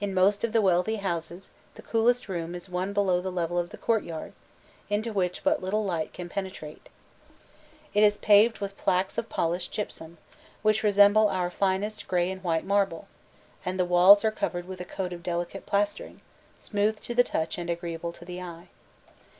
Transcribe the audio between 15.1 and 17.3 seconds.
of delicate plastering, smooth to the